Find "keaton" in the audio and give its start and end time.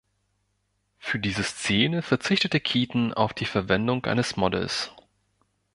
2.59-3.13